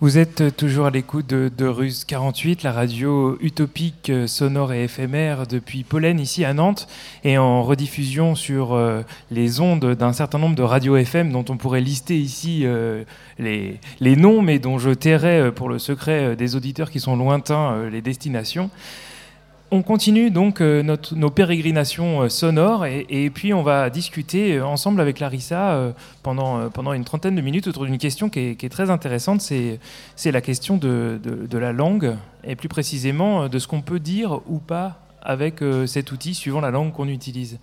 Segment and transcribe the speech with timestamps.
[0.00, 4.84] Vous êtes toujours à l'écoute de, de, Ruse 48, la radio utopique, euh, sonore et
[4.84, 6.86] éphémère depuis Pollen ici à Nantes
[7.24, 9.00] et en rediffusion sur euh,
[9.30, 13.04] les ondes d'un certain nombre de radios FM dont on pourrait lister ici euh,
[13.38, 17.88] les, les, noms mais dont je tairai pour le secret des auditeurs qui sont lointains
[17.88, 18.68] les destinations.
[19.72, 24.56] On continue donc euh, notre, nos pérégrinations euh, sonores et, et, puis on va discuter
[24.56, 25.92] euh, ensemble avec Larissa
[26.22, 29.40] pendant, pendant une trentaine de minutes autour d'une question qui est, qui est, très intéressante,
[29.40, 29.80] c'est
[30.24, 34.40] la question de, de, de, la langue et plus précisément de ce qu'on peut dire
[34.46, 37.58] ou pas avec cet outil suivant la langue qu'on utilise.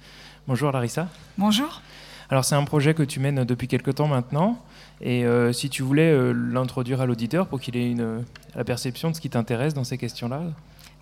[0.46, 1.08] Bonjour Larissa.
[1.38, 1.82] Bonjour.
[2.30, 4.58] Alors c'est un projet que tu mènes depuis quelque temps maintenant
[5.02, 8.24] et euh, si tu voulais euh, l'introduire à l'auditeur pour qu'il ait une,
[8.56, 10.42] la perception de ce qui t'intéresse dans ces questions-là.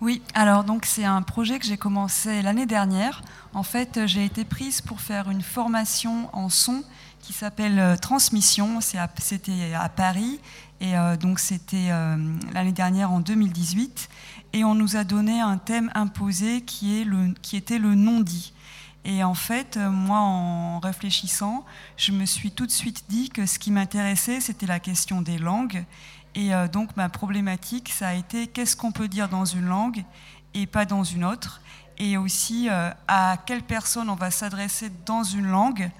[0.02, 3.22] Oui, alors donc c'est un projet que j'ai commencé l'année dernière.
[3.54, 6.82] En fait, j'ai été prise pour faire une formation en son
[7.20, 8.80] qui s'appelle euh, Transmission.
[8.80, 10.40] C'était à, Paris
[10.80, 12.16] et euh, donc c'était euh,
[12.52, 14.08] l'année dernière en 2018.
[14.54, 18.54] Et on nous a donné un thème imposé qui, est le, qui était le non-dit.
[19.04, 21.64] Et en fait, moi, en réfléchissant,
[21.96, 25.38] je me suis tout de suite dit que ce qui m'intéressait, c'était la question des
[25.38, 25.84] langues
[26.34, 30.04] et euh, donc ma problématique, ça a été qu'est-ce qu'on peut dire dans une langue
[30.54, 31.60] et pas dans une autre,
[31.98, 35.90] et aussi euh, à quelle personne on va s'adresser dans une langue,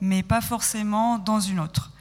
[0.00, 1.92] mais pas forcément dans une autre?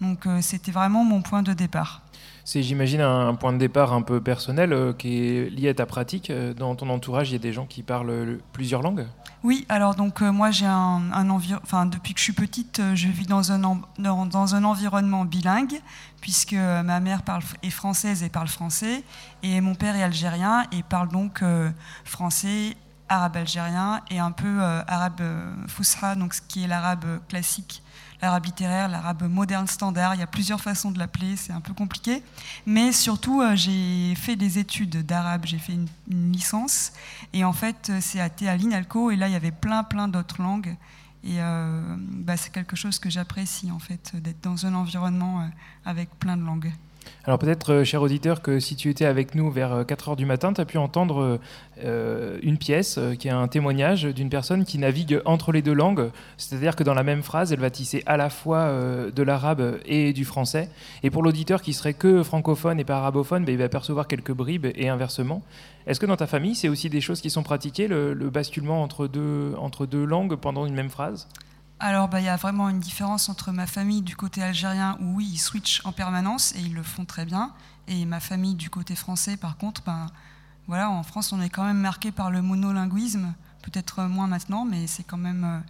[0.00, 2.02] Donc euh, c'était vraiment mon point de départ.
[2.48, 6.32] C'est, j'imagine, un, point de départ un peu personnel qui est lié à ta pratique.
[6.56, 9.04] Dans ton entourage, il y a des gens qui parlent plusieurs langues?
[9.42, 13.26] Oui, alors donc moi j'ai un, un enfin depuis que je suis petite, je vis
[13.26, 15.80] dans un, dans, un environnement bilingue,
[16.20, 17.20] puisque ma mère
[17.62, 19.02] est française et parle français,
[19.42, 21.70] et mon père est algérien et parle donc euh,
[22.04, 22.76] français,
[23.08, 27.82] arabe algérien et un peu euh, arabe euh, fousha, donc ce qui est l'arabe classique,
[28.20, 30.14] l'arabe littéraire, l'arabe moderne standard.
[30.14, 32.22] Il y a plusieurs façons de l'appeler, c'est un peu compliqué.
[32.66, 36.92] Mais surtout, j'ai fait des études d'arabe, j'ai fait une, licence,
[37.32, 40.40] et en fait, c'est à, à l'INALCO, et là, il y avait plein, plein d'autres
[40.40, 40.76] langues.
[41.26, 45.46] Et euh, bah, c'est quelque chose que j'apprécie, en fait, d'être dans un environnement euh,
[45.84, 46.72] avec plein de langues.
[47.24, 50.26] Alors peut-être, euh, cher auditeur, que si tu étais avec nous vers 4 heures du
[50.26, 51.38] matin, tu as pu entendre
[51.84, 55.74] euh, une pièce euh, qui est un témoignage d'une personne qui navigue entre les deux
[55.74, 59.22] langues, c'est-à-dire que dans la même phrase, elle va tisser à la fois euh, de
[59.22, 60.70] l'arabe et du français.
[61.02, 64.32] Et pour l'auditeur qui serait que francophone et pas arabophone, ben, il va percevoir quelques
[64.32, 65.42] bribes et inversement.
[65.86, 68.82] Est-ce que dans ta famille, c'est aussi des choses qui sont pratiquées, le, le basculement
[68.82, 71.28] entre deux langues pendant une même phrase?
[71.78, 75.16] Alors, bah, il y a vraiment une différence entre ma famille du côté algérien, où
[75.16, 77.52] oui, ils switchent en permanence et ils le font très bien.
[77.86, 80.06] Et ma famille du côté français, par contre, ben,
[80.68, 84.86] voilà, en France, on est quand même marqué par le monolinguisme, peut-être moins maintenant, mais
[84.86, 85.62] c'est quand même,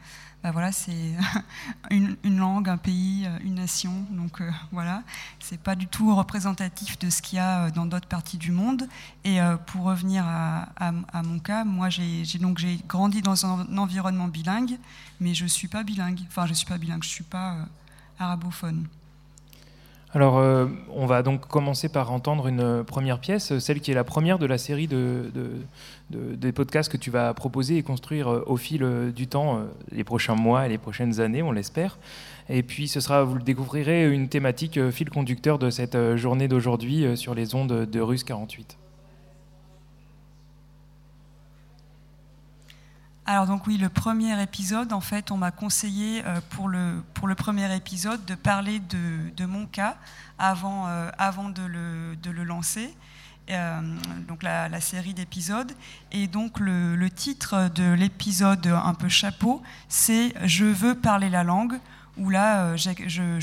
[0.46, 1.12] bah voilà, c'est
[1.90, 4.06] une, langue, un pays, euh, une nation.
[4.12, 5.02] Donc euh, voilà,
[5.40, 8.52] c'est pas du tout représentatif de ce qu'il y a euh, dans d'autres parties du
[8.52, 8.86] monde.
[9.24, 10.92] Et euh, pour revenir à,
[11.24, 14.78] mon cas, moi, j'ai donc j'ai grandi dans un environnement bilingue,
[15.18, 16.20] mais je suis pas bilingue.
[16.28, 17.56] Enfin, je suis pas bilingue, je suis pas
[18.20, 18.86] arabophone.
[20.16, 24.02] Alors, euh, on va donc commencer par entendre une première pièce, celle qui est la
[24.02, 25.30] première de la série de,
[26.54, 29.60] podcasts que tu vas proposer et construire euh, au fil euh, du temps,
[29.92, 31.98] les prochains mois et les prochaines années, on l'espère.
[32.48, 37.14] Et puis, ce sera, vous le découvrirez, une thématique fil conducteur de cette journée d'aujourd'hui
[37.14, 38.78] sur les ondes de Russe 48.
[43.28, 47.26] Alors donc oui, le premier épisode, en fait, on m'a conseillé euh, pour, le, pour
[47.26, 49.96] le premier épisode de parler de, de mon cas
[50.38, 52.94] avant, euh, avant de, le, de le lancer,
[53.50, 53.80] euh,
[54.28, 55.72] donc la, série d'épisodes.
[56.12, 61.42] Et donc le, le titre de l'épisode un peu chapeau, c'est «Je veux parler la
[61.42, 61.80] langue»
[62.18, 63.40] où là, je, je,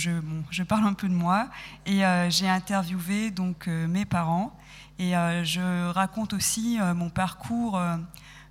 [0.50, 1.50] je, parle un peu de moi
[1.85, 4.57] et j'ai interviewé donc mes parents
[4.97, 5.11] et
[5.44, 7.79] je raconte aussi mon parcours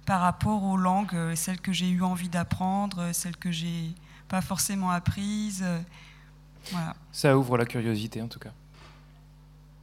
[0.06, 3.94] par rapport aux langues, euh, celles que j'ai eu envie d'apprendre, euh, celles que j'ai
[4.28, 5.62] pas forcément apprises.
[5.64, 5.78] Euh,
[6.70, 6.94] voilà.
[7.12, 8.52] Ça ouvre la curiosité en tout cas.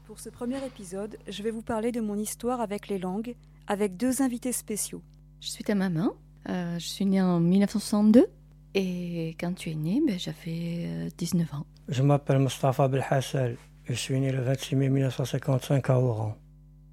[0.09, 3.35] Pour ce premier épisode, je vais vous parler de mon histoire avec les langues,
[3.67, 5.03] avec deux invités spéciaux.
[5.39, 6.13] Je suis ta maman,
[6.49, 8.25] euh, je suis née en 1962,
[8.73, 11.65] et quand tu es née, ben, j'avais euh, 19 ans.
[11.87, 16.35] Je m'appelle Mustafa Belhassel, je suis né le 26 mai 1955 à Oran.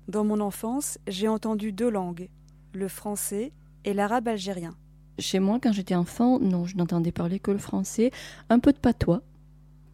[0.08, 2.28] Dans mon enfance, j'ai entendu deux langues,
[2.76, 3.52] le français
[3.84, 4.74] et l'arabe algérien.
[5.18, 8.10] Chez moi, quand j'étais enfant, non, je n'entendais parler que le français,
[8.50, 9.22] un peu de patois,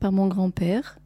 [0.01, 0.99] par mon grand-père.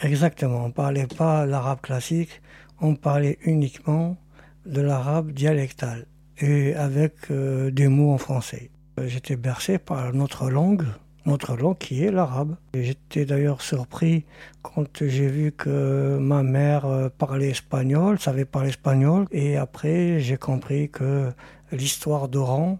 [0.00, 2.40] Exactement, on ne parlait pas l'arabe classique,
[2.80, 4.16] on parlait uniquement
[4.64, 6.06] de l'arabe dialectal
[6.38, 8.70] et avec euh, des mots en français.
[9.04, 10.84] J'étais bercé par notre langue,
[11.26, 12.56] notre langue qui est l'arabe.
[12.74, 14.24] J'étais d'ailleurs surpris
[14.62, 20.36] quand j'ai vu que ma mère euh, parlait espagnol, savait parler espagnol, et après j'ai
[20.36, 21.30] compris que
[21.72, 22.78] l'histoire d'Oran,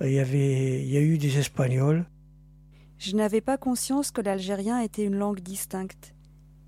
[0.00, 2.04] il y, avait, il y a eu des Espagnols.
[2.98, 6.14] Je n'avais pas conscience que l'algérien était une langue distincte.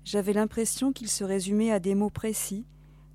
[0.03, 2.65] J'avais l'impression qu'il se résumait à des mots précis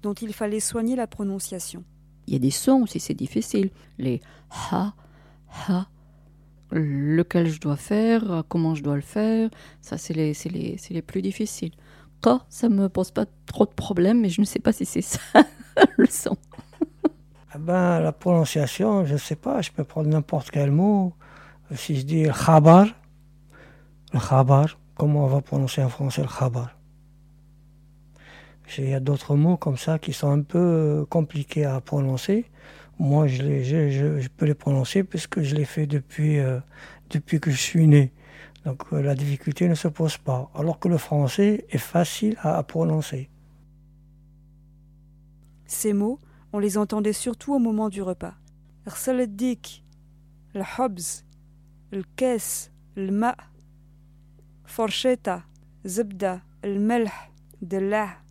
[0.02, 1.84] dont il fallait soigner la prononciation.
[2.26, 3.70] Il y a des sons aussi, c'est difficile.
[3.98, 4.20] Les
[4.50, 4.94] ha,
[5.68, 5.88] ha,
[6.72, 9.50] lequel je dois faire, comment je dois le faire,
[9.80, 11.72] ça c'est les, les, les, plus difficiles.
[12.22, 15.02] Ka, ça me pose pas trop de problèmes, mais je ne sais pas si c'est
[15.02, 15.20] ça
[15.96, 16.36] le son.
[17.52, 21.14] Ah ben, la prononciation, je ne sais pas, je peux prendre n'importe quel mot.
[21.74, 22.86] Si je dis khabar,
[24.12, 26.76] le khabar, comment on va prononcer en français le khabar?
[28.78, 32.46] Il y a d'autres mots comme ça qui sont un peu compliqués à prononcer
[33.00, 36.60] moi, je, les, peux les prononcer puisque je fait depuis, euh,
[37.08, 38.12] depuis que je suis né.
[38.66, 40.50] Donc euh, la difficulté ne se pose pas.
[40.54, 43.30] Alors que le français est facile à, prononcer.
[45.66, 46.18] Ces mots,
[46.52, 48.34] on les entendait surtout au moment du repas.
[48.84, 49.82] le dik,
[50.54, 51.00] le hobs,
[51.92, 52.02] le
[54.66, 55.42] forcheta,
[55.86, 57.10] zebda, le melh,
[57.62, 57.80] de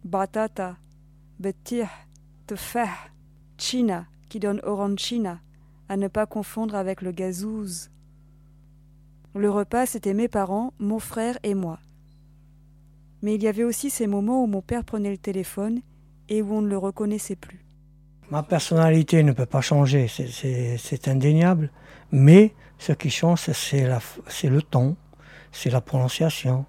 [0.04, 0.78] batata,
[1.40, 1.88] betih,
[2.46, 3.10] tefah,
[3.58, 5.40] china, qui donne Orancina,
[5.90, 7.90] à ne pas confondre avec le gazouze.
[9.36, 11.80] Le repas, c'était mes parents, mon frère et moi.
[13.22, 15.82] Mais il y avait aussi ces moments où mon père prenait le téléphone
[16.30, 17.66] et où on ne le reconnaissait plus.
[18.32, 21.72] Ma personnalité ne peut pas changer, c'est indéniable.
[22.12, 24.96] Mais ce qui change, c'est le ton,
[25.52, 26.66] c'est la prononciation,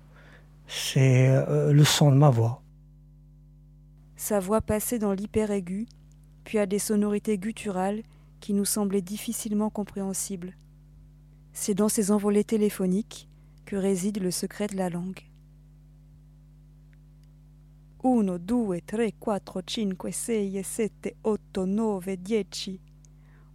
[0.67, 2.63] c'est euh, le son de ma voix.
[4.17, 5.87] Sa voix passait dans l'hyper aigu
[6.51, 8.03] puis à des sonorités gutturales
[8.41, 10.57] qui nous semblaient difficilement compréhensibles.
[11.53, 13.29] C'est dans ces envolées téléphoniques
[13.67, 15.21] que réside le secret de la langue.
[18.03, 22.81] Uno, due, tre, quattro, cinque, sei, sette, otto, nove, dieci.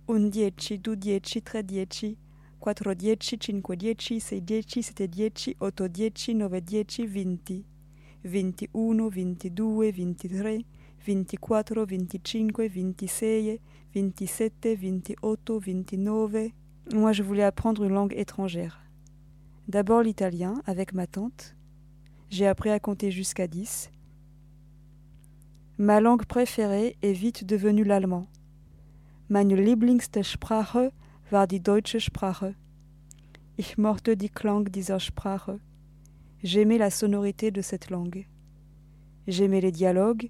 [0.07, 2.18] Un dieci, du dieci, tre dieci,
[2.62, 7.06] quattro dieci, cinque dieci, sei dieci, sette dieci, otto dieci, nove dieci,
[11.06, 13.60] 24, 25, 26,
[13.94, 15.16] 27, 28,
[15.60, 16.52] 29.
[16.94, 18.81] Moi, je voulais apprendre une langue étrangère.
[19.68, 21.56] D'abord l'italien avec ma tante.
[22.30, 23.92] J'ai appris à compter jusqu'à 10.
[25.78, 28.28] Ma langue préférée est vite devenue l'allemand.
[29.30, 30.92] Meine Lieblingste Sprache
[31.31, 32.56] war die deutsche Sprache.
[33.58, 35.60] Ich mochte die Klang dieser Sprache.
[36.44, 38.25] J'aimais la sonorité de cette langue.
[39.28, 40.30] J'aimais les dialogues,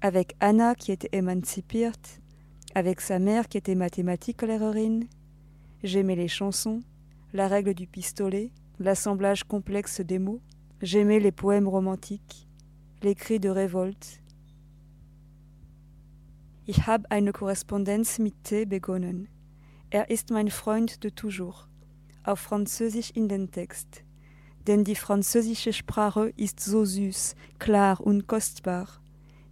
[0.00, 2.20] avec Anna qui était émancipierte,
[2.74, 5.00] avec sa mère qui était mathématique-lehrerin.
[5.82, 6.80] J'aimais les chansons,
[7.32, 10.40] la règle du pistolet, l'assemblage complexe des mots.
[10.80, 12.48] J'aimais les poèmes romantiques,
[13.02, 14.20] les cris de révolte.
[16.66, 19.28] Ich habe eine Korrespondenz mit T begonnen.
[19.90, 21.68] Er ist mein Freund de toujours,
[22.22, 24.04] auf Französisch in den Text.
[24.68, 28.99] Denn die französische Sprache ist so süß, klar und kostbar.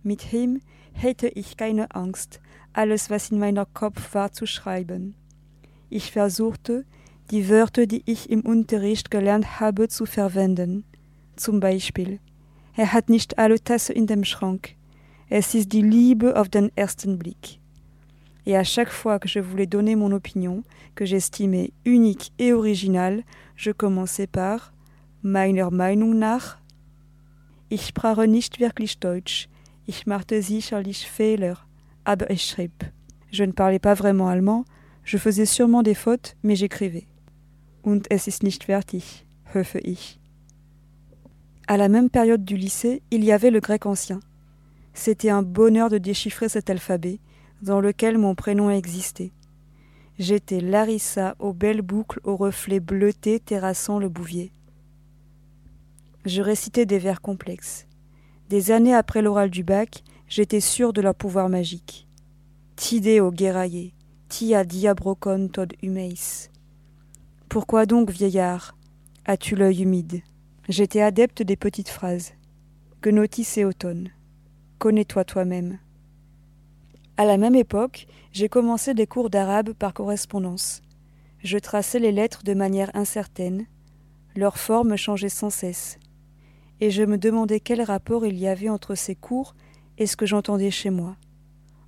[0.08, 0.62] Mit ihm
[0.94, 2.40] hätte ich keine Angst,
[2.72, 5.14] alles, was in meiner Kopf war, zu schreiben.
[5.90, 6.86] Ich versuchte,
[7.30, 10.84] die Wörter, die ich im Unterricht gelernt habe, zu verwenden.
[11.36, 12.20] Zum Beispiel,
[12.74, 14.76] er hat nicht alle Tasse in dem Schrank.
[15.28, 17.60] Es ist die Liebe auf den ersten Blick.
[18.46, 23.24] Et à chaque fois que je voulais donner mon opinion, que j'estimais unique et originale,
[23.56, 24.72] je commençais par
[25.20, 26.56] Meiner Meinung nach.
[27.68, 29.50] Ich sprache nicht wirklich Deutsch,
[29.88, 31.56] Ich machte sicherlich Fehler,
[32.04, 32.84] aber ich schrieb.
[33.30, 34.66] Je ne parlais pas vraiment allemand,
[35.02, 37.06] je faisais sûrement des fautes, mais j'écrivais.
[37.82, 40.20] Und es ist nicht fertig, hoffe ich.
[41.66, 44.20] À la même période du lycée, il y avait le grec ancien.
[44.92, 47.18] C'était un bonheur de déchiffrer cet alphabet,
[47.62, 49.32] dans lequel mon prénom existait.
[50.18, 54.52] J'étais Larissa aux belles boucles aux reflets bleutés terrassant le bouvier.
[56.26, 57.87] Je récitais des vers complexes.
[58.48, 62.08] Des années après l'oral du bac, j'étais sûr de leur pouvoir magique.
[62.76, 63.92] Tideo guerraillé,
[64.30, 66.48] tia diabrocon tod humeis.
[67.50, 68.74] Pourquoi donc, vieillard,
[69.26, 70.22] as-tu l'œil humide?
[70.66, 72.32] J'étais adepte des petites phrases.
[73.02, 74.08] Que notice et automne.
[74.78, 75.78] Connais-toi toi-même.
[77.18, 80.80] À la même époque, j'ai commencé des cours d'arabe par correspondance.
[81.44, 83.66] Je traçais les lettres de manière incertaine.
[84.34, 85.98] Leur forme changeait sans cesse
[86.80, 89.54] et je me demandais quel rapport il y avait entre ces cours
[89.98, 91.16] et ce que j'entendais chez moi,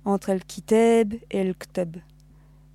[0.05, 1.97] entre El Kitab et El Ktab,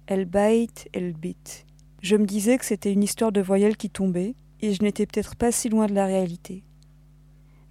[0.07, 1.67] El Bait et El Bit.
[2.03, 5.37] Je me disais que c'était une histoire de voyelles qui tombaient, et je n'étais peut-être
[5.37, 6.65] pas si loin de la réalité.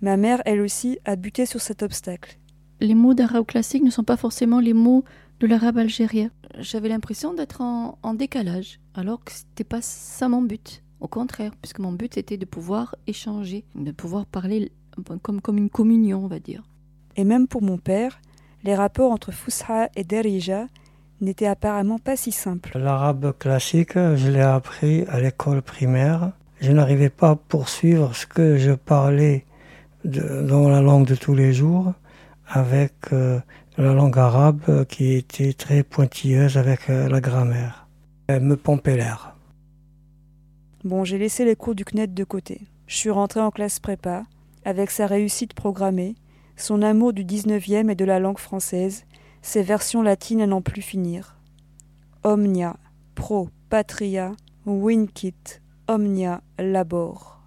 [0.02, 2.38] Ma mère, elle aussi, a buté sur cet obstacle.
[2.80, 5.04] Les mots d'arabe classique ne sont pas forcément les mots
[5.40, 6.30] de l'arabe algérien.
[6.60, 10.84] J'avais l'impression d'être en, en, décalage, alors que c'était pas ça mon but.
[11.00, 14.72] Au contraire, puisque mon but était de pouvoir échanger, de pouvoir parler
[15.22, 16.64] comme, comme une communion, on va dire.
[17.16, 18.20] Et même pour mon père,
[18.64, 20.68] les rapports entre Fousha et Derija
[21.22, 22.78] n'étaient apparemment pas si simples.
[22.78, 26.32] L'arabe classique, je l'ai appris à l'école primaire.
[26.60, 29.46] Je n'arrivais pas à poursuivre ce que je parlais
[30.04, 31.94] de, dans la langue de tous les jours
[32.48, 33.40] avec euh,
[33.78, 37.88] la langue arabe qui était très pointilleuse avec euh, la grammaire.
[38.28, 39.35] Elle me pompait l'air.
[40.86, 42.62] Bon, j'ai laissé les cours du CNET de côté.
[42.86, 44.26] Je suis rentré en classe prépa,
[44.66, 46.14] avec sa réussite programmée,
[46.58, 49.06] son amour du 19e et de la langue française,
[49.42, 51.40] ses versions latines à n'en plus finir.
[52.24, 52.78] Omnia,
[53.16, 54.34] pro, patria,
[54.68, 55.34] winkit,
[55.88, 57.42] omnia, labor.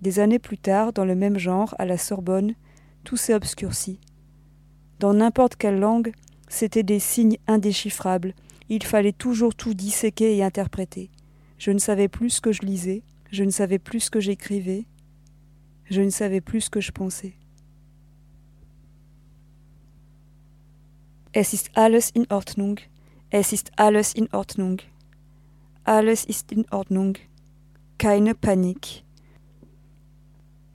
[0.00, 2.54] Des années plus tard, dans le même genre, à la Sorbonne,
[3.02, 3.98] tout s'est obscurci.
[5.00, 6.12] Dans n'importe quelle langue,
[6.46, 8.34] c'étaient des signes indéchiffrables.
[8.68, 11.10] Il fallait toujours tout disséquer et interpréter.
[11.58, 14.84] Je ne savais plus ce que je lisais, je ne savais plus ce que j'écrivais,
[15.90, 17.34] je ne savais plus ce que je pensais.
[21.32, 22.78] Es ist alles in Ordnung.
[23.30, 24.80] Es ist alles in Ordnung.
[25.84, 27.18] Alles ist in Ordnung.
[27.98, 29.04] Keine Panik.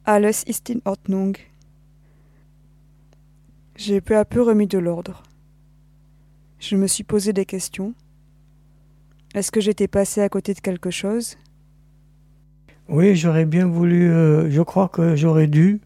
[0.03, 1.35] Alles ist in Ordnung.
[3.75, 5.23] J'ai peu à peu remis de l'ordre.
[6.59, 7.95] Je me suis posé des questions.
[9.33, 11.38] Est-ce que j'étais passé à côté de quelque chose?
[12.89, 15.79] Oui, j'aurais bien voulu, euh, je crois que j'aurais dû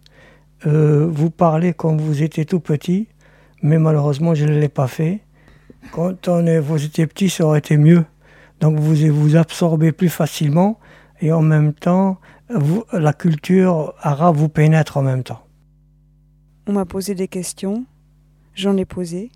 [0.66, 3.08] euh, vous parler quand vous étiez tout petit,
[3.62, 5.20] mais malheureusement je ne l'ai pas fait.
[5.92, 8.06] Quand on est, vous étiez petit, ça aurait été mieux.
[8.60, 10.80] Donc vous vous absorbez plus facilement
[11.22, 12.18] et en même temps,
[12.50, 15.46] vous, la culture arabe vous pénètre en même temps.
[16.66, 17.86] On m'a posé des questions,
[18.56, 19.30] j'en ai posé.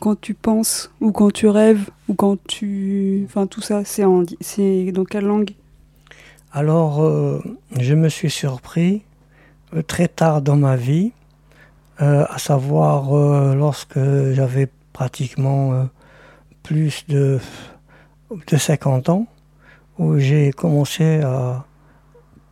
[0.00, 3.22] Quand tu penses, ou quand tu rêves, ou quand tu...
[3.26, 4.22] Enfin tout ça, c'est en...
[4.22, 5.50] dans quelle langue?
[6.52, 7.42] Alors, euh,
[7.78, 9.02] je me suis surpris
[9.74, 11.12] euh, très tard dans ma vie,
[12.00, 13.14] euh, à savoir
[13.54, 14.00] lorsque
[14.32, 15.86] j'avais pratiquement
[16.62, 17.38] plus de,
[18.30, 19.26] de 50 ans,
[19.98, 21.66] où j'ai commencé à,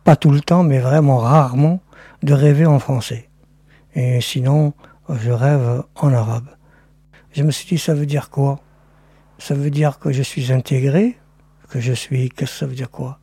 [0.03, 1.81] pas tout le temps, mais vraiment rarement,
[2.21, 3.27] de rêver en français.
[3.95, 4.73] Et sinon,
[5.09, 6.45] je rêve en arabe.
[7.31, 8.59] Je me suis dit, ça veut dire quoi?
[9.37, 11.17] Ça veut dire que je suis intégré,
[11.69, 12.29] que je suis...
[12.29, 13.19] Qu'est-ce que ça veut dire quoi?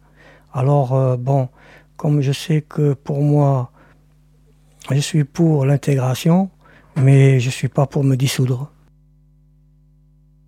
[0.52, 1.48] Alors, euh, bon,
[1.96, 3.70] comme je sais que pour moi,
[4.90, 6.50] je suis pour l'intégration,
[6.96, 8.70] mais je ne suis pas pour me dissoudre.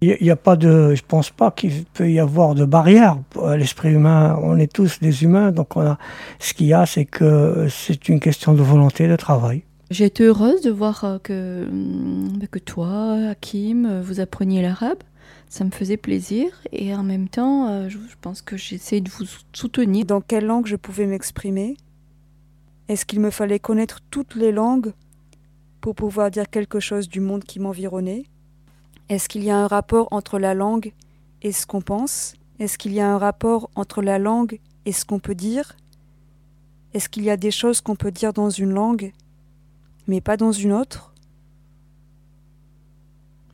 [0.01, 3.19] Il n'y a pas de, je pense pas qu'il peut y avoir de barrière.
[3.57, 5.99] L'esprit humain, on est tous des humains, donc on a,
[6.39, 9.65] ce qu'il y a, c'est que c'est une question de volonté, de travail.
[9.91, 15.03] J'ai été heureuse de voir euh, que, hum, que toi, Hakim, euh, vous appreniez l'arabe.
[15.49, 16.51] Ça me faisait plaisir.
[16.73, 20.05] Et en même temps, euh, je pense que j'essaie de vous soutenir.
[20.05, 21.77] Dans quelle langue je pouvais m'exprimer?
[22.89, 24.93] Est-ce qu'il me fallait connaître toutes les langues
[25.81, 28.27] pour pouvoir dire quelque chose du monde qui m'environnait?
[29.09, 30.93] Est-ce qu'il y a un rapport entre la langue
[31.41, 32.35] et ce qu'on pense?
[32.59, 35.77] Est-ce qu'il y a un rapport entre la langue et ce qu'on peut dire?
[36.93, 39.13] Est-ce qu'il y a des choses qu'on peut dire dans une langue
[40.08, 41.14] mais pas dans une autre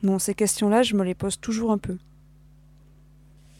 [0.01, 1.97] Non, ces questions-là, je me les pose toujours un peu.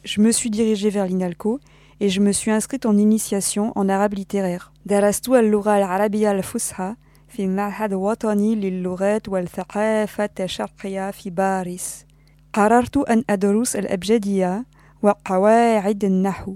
[0.05, 1.59] Je me suis dirigée vers l'INALCO
[1.99, 4.71] et je me suis inscrite en initiation en arabe littéraire.
[4.85, 6.95] درست اللغة العربية الفصحى
[7.27, 12.05] في المعهد الوطني للغات والثقافة الشرقية في باريس.
[12.53, 14.65] قررت أن أدرس الأبجدية
[15.01, 16.55] وقواعد النحو.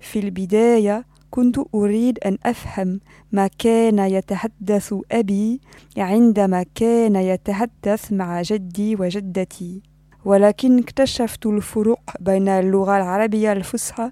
[0.00, 2.99] في البداية كنت أريد أن أفهم
[3.31, 5.61] ما كان يتحدث أبي
[5.97, 9.81] عندما كان يتحدث مع جدي وجدتي.
[10.25, 14.11] ولكن اكتشفت الفروق بين اللغة العربية الفصحى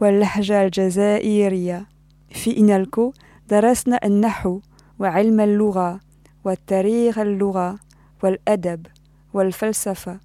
[0.00, 1.86] واللهجة الجزائرية.
[2.30, 3.12] في إنالكو
[3.50, 4.60] درسنا النحو
[4.98, 6.00] وعلم اللغة
[6.44, 7.78] والتاريخ اللغة
[8.22, 8.86] والأدب
[9.34, 10.20] والفلسفة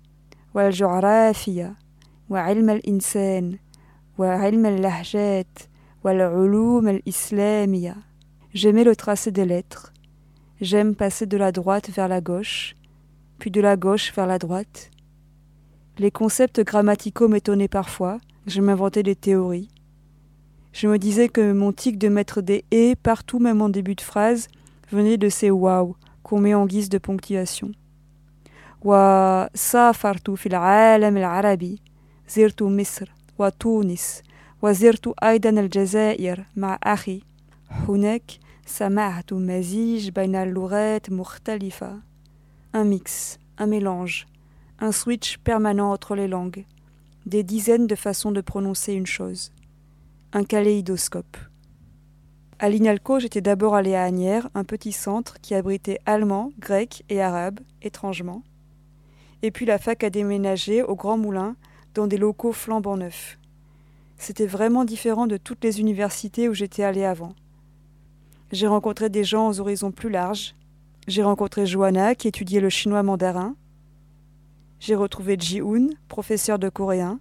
[0.54, 1.76] والجغرافيا
[2.30, 3.58] وعلم الإنسان
[4.18, 5.60] وعلم اللهجات
[8.54, 9.94] J'aimais le tracé des lettres.
[10.62, 12.76] J'aime passer de la droite vers la gauche,
[13.38, 14.92] puis de la gauche vers la droite.
[15.98, 19.68] Les concepts grammaticaux m'étonnaient parfois, je m'inventais des théories.
[20.72, 24.02] Je me disais que mon tic de mettre des et partout, même en début de
[24.02, 24.48] phrase,
[24.92, 27.72] venait de ces waouh qu'on met en guise de ponctuation.
[28.82, 29.50] Wa
[29.94, 31.82] fartou fil alam al arabi,
[32.30, 34.24] zirtu Misr, wa Tunis,
[34.63, 37.23] وزرت أيضا الجزائر مع أخي
[37.71, 38.31] هناك
[38.67, 42.15] سمعت مزيج بين اللغات مختلفة
[42.75, 44.27] un mix, un mélange,
[44.81, 46.65] un switch permanent entre les langues,
[47.25, 49.53] des dizaines de façons de prononcer une chose,
[50.33, 51.37] un kaléidoscope.
[52.59, 57.23] À l'INALCO, j'étais d'abord allé à Agnières, un petit centre qui abritait allemand, grec et
[57.23, 58.43] arabe, étrangement.
[59.43, 61.55] Et puis la fac a déménagé au Grand Moulin,
[61.95, 63.39] dans des locaux flambant neufs.
[64.20, 67.34] C'était vraiment différent de toutes les universités où j'étais allé avant.
[68.52, 70.56] J'ai rencontré des gens aux horizons plus larges.
[71.08, 73.56] J'ai rencontré Johanna qui étudiait le chinois mandarin.
[74.82, 77.20] J'ai retrouvé Ji-hoon, professeur de coréen.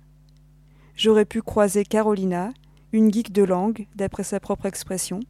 [0.96, 2.52] J'aurais pu croiser Carolina,
[2.92, 5.20] une geek de langue, d'après sa propre expression.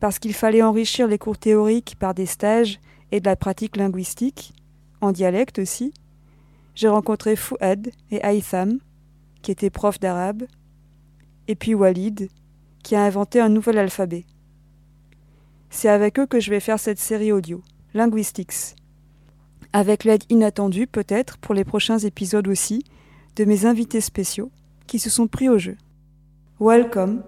[0.00, 2.78] Parce qu'il fallait enrichir les cours théoriques par des stages
[3.10, 4.52] et de la pratique linguistique,
[5.00, 5.94] en dialecte aussi,
[6.74, 8.78] j'ai rencontré Fouad et Aïtham,
[9.42, 10.44] qui étaient profs d'arabe,
[11.48, 12.28] et puis Walid,
[12.82, 14.24] qui a inventé un nouvel alphabet.
[15.70, 17.62] C'est avec eux que je vais faire cette série audio,
[17.94, 18.76] Linguistics,
[19.72, 22.84] avec l'aide inattendue peut-être pour les prochains épisodes aussi
[23.36, 24.50] de mes invités spéciaux
[24.86, 25.76] qui se sont pris au jeu.
[26.60, 27.22] Welcome,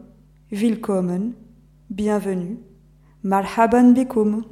[0.51, 1.33] willkommen,
[1.91, 2.59] bienvenue,
[3.23, 4.45] marhaban bikum.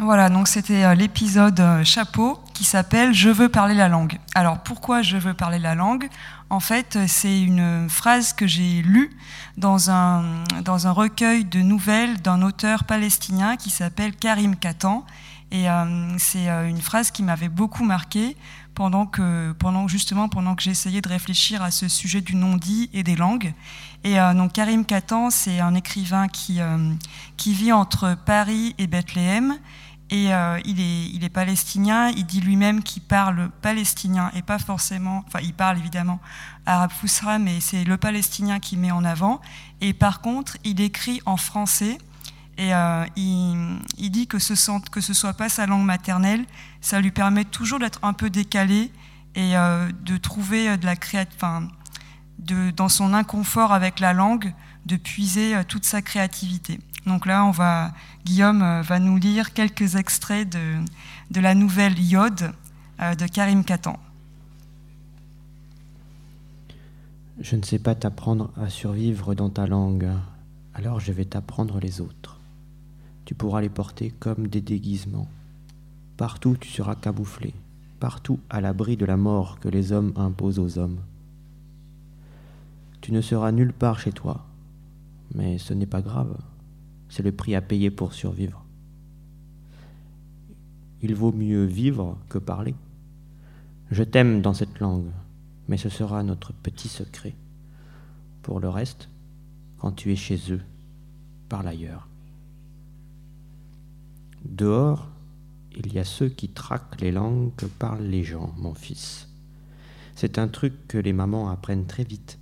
[0.00, 4.20] Voilà, donc c'était euh, l'épisode euh, chapeau qui s'appelle Je veux parler la langue.
[4.36, 6.08] Alors pourquoi je veux parler la langue?
[6.50, 9.10] En fait, euh, c'est une phrase que j'ai lue
[9.56, 15.04] dans un, dans un recueil de nouvelles d'un auteur palestinien qui s'appelle Karim Katan.
[15.50, 15.64] Et
[16.18, 18.36] c'est une phrase qui m'avait beaucoup marqué
[18.74, 23.02] pendant que, pendant, justement pendant que j'essayais de réfléchir à ce sujet du non-dit et
[23.02, 23.54] des langues.
[24.04, 26.60] Et donc Karim Katan, c'est un écrivain qui,
[27.38, 29.56] qui vit entre Paris et Bethléem
[30.10, 34.58] et euh, il, est, il est palestinien, il dit lui-même qu'il parle palestinien et pas
[34.58, 36.18] forcément, enfin il parle évidemment
[36.64, 39.40] arabe fousra, mais c'est le palestinien qui met en avant.
[39.80, 41.98] Et par contre, il écrit en français
[42.56, 44.54] et euh, il, il, dit que ce,
[44.90, 46.44] que ce soit pas sa langue maternelle,
[46.80, 48.90] ça lui permet toujours d'être un peu décalé
[49.34, 51.68] et euh, de trouver de la créativité,
[52.38, 54.54] dans son inconfort avec la langue,
[54.86, 56.80] de puiser toute sa créativité.
[57.08, 57.92] Donc là, on va,
[58.24, 60.76] Guillaume euh, va nous lire quelques extraits de,
[61.30, 62.52] de la nouvelle Yod
[63.00, 63.98] euh, de Karim Katan.
[67.40, 70.08] Je ne sais pas t'apprendre à survivre dans ta langue,
[70.74, 72.38] alors je vais t'apprendre les autres.
[73.24, 75.28] Tu pourras les porter comme des déguisements.
[76.18, 77.54] Partout tu seras camouflé,
[78.00, 80.98] partout à l'abri de la mort que les hommes imposent aux hommes.
[83.00, 84.44] Tu ne seras nulle part chez toi,
[85.34, 86.36] mais ce n'est pas grave.
[87.08, 88.64] C'est le prix à payer pour survivre.
[91.00, 92.74] Il vaut mieux vivre que parler.
[93.90, 95.10] Je t'aime dans cette langue,
[95.68, 97.34] mais ce sera notre petit secret.
[98.42, 99.08] Pour le reste,
[99.78, 100.60] quand tu es chez eux,
[101.48, 102.08] parle ailleurs.
[104.44, 105.08] Dehors,
[105.76, 109.28] il y a ceux qui traquent les langues que parlent les gens, mon fils.
[110.16, 112.38] C'est un truc que les mamans apprennent très vite.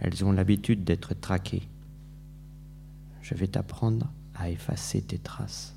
[0.00, 1.67] Elles ont l'habitude d'être traquées.
[3.28, 5.74] Je vais t'apprendre à effacer tes traces.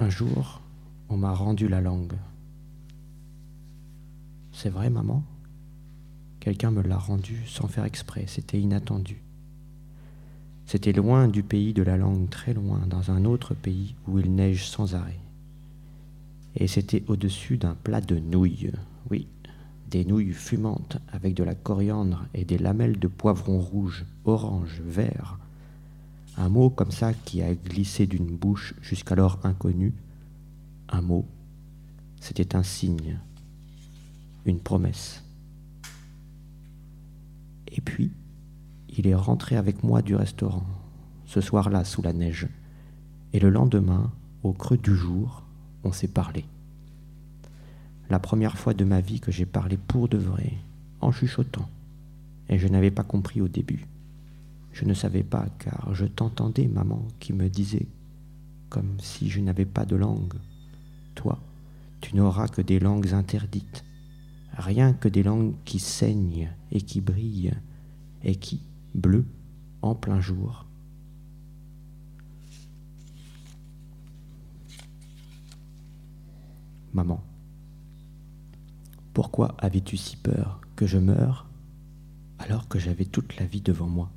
[0.00, 0.60] Un jour,
[1.08, 2.14] on m'a rendu la langue.
[4.50, 5.22] C'est vrai, maman?
[6.40, 9.22] Quelqu'un me l'a rendue sans faire exprès, c'était inattendu.
[10.72, 14.34] C'était loin du pays de la langue, très loin, dans un autre pays où il
[14.34, 15.20] neige sans arrêt.
[16.56, 18.72] Et c'était au-dessus d'un plat de nouilles,
[19.10, 19.28] oui,
[19.90, 25.38] des nouilles fumantes avec de la coriandre et des lamelles de poivron rouge, orange, vert.
[26.38, 29.92] Un mot comme ça qui a glissé d'une bouche jusqu'alors inconnue.
[30.88, 31.26] Un mot,
[32.18, 33.18] c'était un signe,
[34.46, 35.22] une promesse.
[37.70, 38.10] Et puis,
[38.96, 40.66] il est rentré avec moi du restaurant,
[41.24, 42.48] ce soir-là sous la neige,
[43.32, 45.42] et le lendemain, au creux du jour,
[45.84, 46.44] on s'est parlé.
[48.10, 50.52] La première fois de ma vie que j'ai parlé pour de vrai,
[51.00, 51.68] en chuchotant,
[52.48, 53.86] et je n'avais pas compris au début.
[54.72, 57.86] Je ne savais pas, car je t'entendais, maman, qui me disait,
[58.68, 60.34] comme si je n'avais pas de langue,
[61.14, 61.38] toi,
[62.00, 63.84] tu n'auras que des langues interdites,
[64.56, 67.54] rien que des langues qui saignent et qui brillent,
[68.24, 68.60] et qui,
[68.94, 69.24] bleu
[69.82, 70.66] en plein jour.
[76.92, 77.22] Maman,
[79.14, 81.46] pourquoi avais-tu si peur que je meure
[82.38, 84.10] alors que j'avais toute la vie devant moi?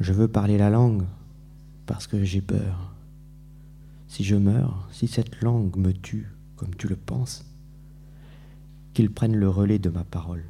[0.00, 1.04] Je veux parler la langue
[1.86, 2.92] parce que j'ai peur.
[4.08, 7.44] Si je meurs, si cette langue me tue comme tu le penses,
[8.92, 10.44] qu'ils prennent le relais de ma parole,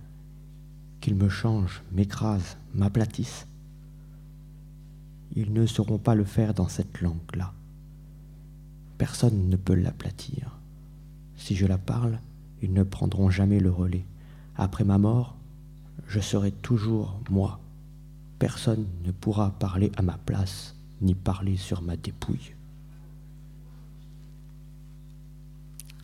[1.04, 3.46] qu'ils me changent, m'écrasent, m'aplatissent.
[5.36, 7.52] Ils ne sauront pas le faire dans cette langue-là.
[8.96, 10.58] Personne ne peut l'aplatir.
[11.36, 12.20] Si je la parle,
[12.62, 14.06] ils ne prendront jamais le relais.
[14.56, 15.36] Après ma mort,
[16.06, 17.60] je serai toujours moi.
[18.38, 22.54] Personne ne pourra parler à ma place, ni parler sur ma dépouille.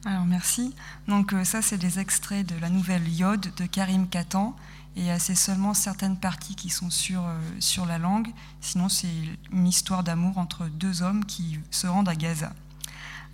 [0.06, 0.74] Alors merci.
[1.08, 4.56] Donc euh, ça c'est des extraits de la nouvelle Yod de Karim Katan
[4.96, 8.28] et euh, c'est seulement certaines parties qui sont sur, euh, sur la langue.
[8.62, 9.12] Sinon c'est
[9.52, 12.52] une histoire d'amour entre deux hommes qui se rendent à Gaza.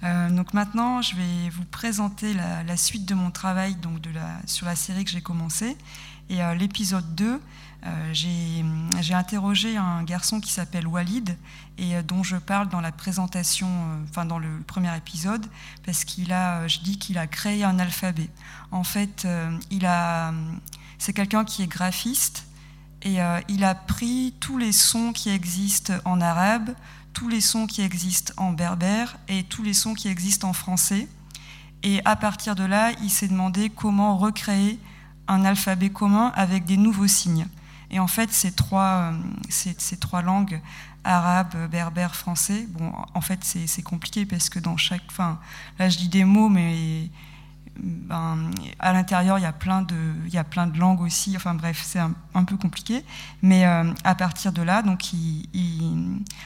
[0.03, 4.67] donc maintenant je vais vous présenter la, suite de mon travail donc de la, sur
[4.67, 5.77] la série que j'ai commencé
[6.29, 7.39] et l'épisode 2 euh,
[8.13, 11.37] j'ai interrogé un garçon qui s'appelle Walid
[11.79, 15.47] et euh, dont je parle dans la présentation, euh, enfin dans le premier épisode,
[15.85, 18.31] parce qu'il a, je dis qu'il a créé un alphabet.
[18.71, 19.27] En fait,
[19.71, 20.33] il a,
[20.99, 22.47] c'est quelqu'un qui est graphiste
[23.03, 23.19] et
[23.49, 26.75] il a pris tous les sons qui existent en arabe,
[27.13, 31.07] tous les sons qui existent en berbère et tous les sons qui existent en français.
[31.85, 34.81] Et à partir de là, il s'est demandé comment recréer
[35.29, 37.47] un alphabet commun avec des nouveaux signes.
[37.91, 39.19] Et en fait, ces trois, euh,
[39.49, 40.61] ces, trois langues,
[41.05, 45.03] arabe, berbère, français, bon, en fait, c'est compliqué parce que dans chaque.
[45.09, 45.39] Enfin,
[45.79, 47.11] là, je dis des mots, mais
[47.79, 49.95] ben, à l'intérieur, il y, a plein de,
[50.27, 51.35] il y a plein de langues aussi.
[51.37, 53.05] Enfin, bref, c'est un, peu compliqué.
[53.43, 55.05] Mais euh, à partir de là, donc,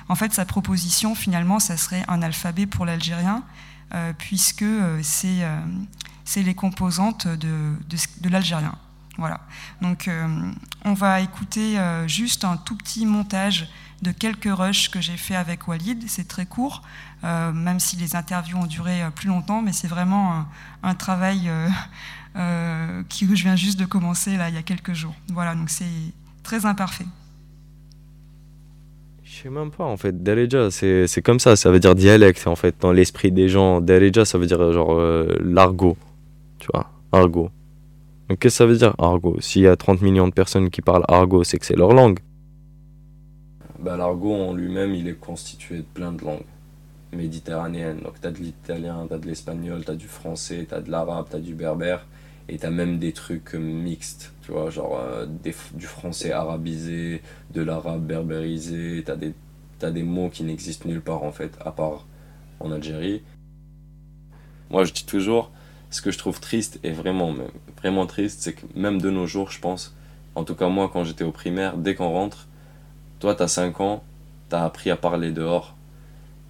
[0.08, 3.42] en fait, sa proposition, finalement, ça serait un alphabet pour l'algérien,
[3.94, 4.64] euh, puisque
[5.02, 5.42] c'est
[6.36, 8.74] les composantes de l'algérien.
[9.20, 9.38] Voilà.
[9.82, 10.26] Donc, euh,
[10.86, 13.68] on va écouter euh, juste un tout petit montage
[14.00, 16.02] de quelques rushs que j'ai fait avec Walid.
[16.08, 16.80] C'est très court,
[17.22, 20.46] euh, même si les interviews ont duré plus longtemps, mais c'est vraiment
[20.82, 21.50] un, travail
[22.34, 25.14] que je viens juste de commencer là il y a quelques jours.
[25.30, 25.84] Voilà, donc c'est
[26.42, 27.04] très imparfait.
[29.22, 30.22] Je sais même pas en fait.
[30.22, 33.82] Dereja, c'est comme ça, ça veut dire dialecte en fait dans l'esprit des gens.
[33.82, 34.98] Dereja, ça veut dire genre
[35.42, 35.98] l'argot,
[36.58, 37.50] tu vois, argot.
[38.30, 40.82] Donc qu'est-ce que ça veut dire argot S'il y a 30 millions de personnes qui
[40.82, 42.20] parlent argot, c'est que c'est leur langue.
[43.80, 46.44] Bah, l'argot en lui-même, il est constitué de plein de langues
[47.12, 47.98] méditerranéennes.
[48.04, 50.80] Donc tu as de l'italien, tu as de l'espagnol, tu as du français, tu as
[50.80, 52.06] de l'arabe, tu as du berbère.
[52.48, 55.26] Et tu as même des trucs mixtes, tu vois, genre euh,
[55.74, 59.02] du français arabisé, de l'arabe berbérisé.
[59.04, 59.34] Tu as, des,
[59.82, 62.06] as des mots qui n'existent nulle part en fait, à part
[62.60, 63.24] en Algérie.
[64.70, 65.50] Moi je dis toujours,
[65.90, 67.34] ce que je trouve triste et vraiment,
[67.78, 69.94] vraiment triste, c'est que même de nos jours, je pense,
[70.34, 72.46] en tout cas moi quand j'étais au primaire, dès qu'on rentre,
[73.18, 74.02] toi tu as 5 ans,
[74.48, 75.74] tu as appris à parler dehors,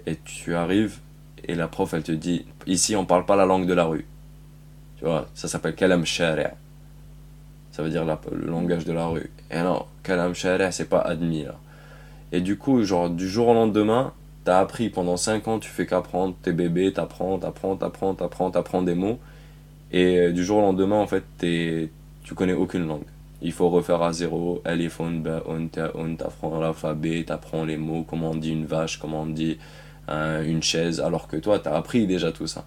[0.06, 0.98] et tu arrives,
[1.44, 4.06] et la prof elle te dit, ici on parle pas la langue de la rue.
[4.98, 6.52] Tu vois, ça s'appelle kalam shari'.
[7.72, 9.30] Ça veut dire le langage de la rue.
[9.50, 11.58] Et non, kalam shari' c'est pas admis là.
[12.32, 14.12] Et du coup, genre du jour au lendemain,
[14.44, 18.82] T'as appris pendant 5 ans, tu fais qu'apprendre, t'es bébé, t'apprends, t'apprends, t'apprends, t'apprends, t'apprends
[18.82, 19.18] des mots.
[19.92, 21.90] Et euh, du jour au lendemain, en fait, es,
[22.22, 23.04] tu connais aucune langue.
[23.42, 24.62] Il faut refaire à zéro.
[24.64, 29.26] Alifon, ba'un, ta'un, t'apprends l'alphabet, t'apprends les mots, comment on dit une vache, comment on
[29.26, 29.58] dit
[30.08, 32.64] une chaise, alors que toi, t'as appris déjà tout ça.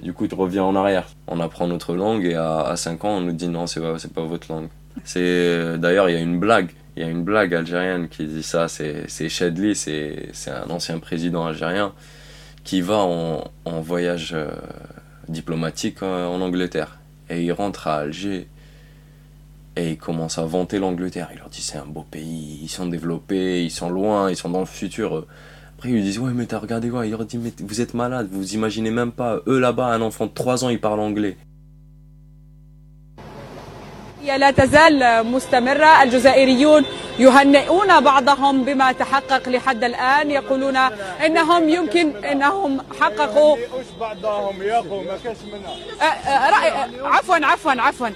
[0.00, 1.08] Du coup, tu reviens en arrière.
[1.26, 3.96] On apprend notre langue et à, à 5 ans, on nous dit non, c'est pas,
[4.14, 4.68] pas votre langue.
[5.02, 8.42] C'est D'ailleurs, il y a une blague il y a une blague algérienne qui dit
[8.42, 11.92] ça, c'est Chedli, c'est un ancien président algérien
[12.64, 13.50] qui va en,
[13.80, 14.50] voyage euh,
[15.32, 16.98] diplomatique euh, en Angleterre.
[17.28, 18.48] Et il rentre à Alger
[19.76, 21.30] et il commence à vanter l'Angleterre.
[21.32, 24.50] Il leur dit c'est un beau pays, ils sont développés, ils sont loin, ils sont
[24.50, 25.26] dans le futur.
[25.78, 27.06] Après ils lui disent ouais mais t'as regardé quoi?
[27.06, 29.40] Il leur dit mais vous êtes malade, vous imaginez même pas.
[29.46, 31.36] Eux là-bas, un enfant de 3 ans, il parle anglais.
[34.32, 36.02] هي لا تزال مستمرة.
[36.02, 36.84] الجزائريون
[37.18, 40.30] يهنئون بعضهم بما تحقق لحد الآن.
[40.30, 40.76] يقولون
[41.26, 43.56] إنهم يمكن إنهم حققوا
[44.00, 45.74] بعضهم؟ ما كاش منها.
[47.08, 48.08] عفوا عفوا عفوا.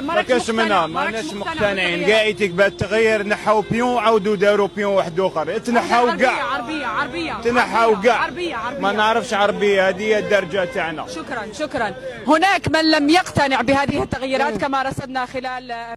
[0.00, 2.06] ما كاش منها ماناش مقتنعين.
[2.06, 5.58] كاع يتقبل التغيير نحاو بيون وعاودوا داروا بيون واحد آخر.
[5.58, 7.40] تنحاو كاع عربية عربية.
[7.42, 8.80] تنحاو كاع عربية عربية.
[8.80, 11.06] ما نعرفش عربية هذه هي الدرجة تاعنا.
[11.08, 11.94] شكرا شكرا.
[12.26, 15.94] هناك من لم يقتنع بهذه التغييرات كما رصدنا خلال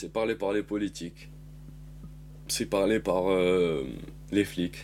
[0.00, 1.28] C'est parlé par les politiques.
[2.56, 3.84] C'est parlé par euh,
[4.30, 4.78] les flics.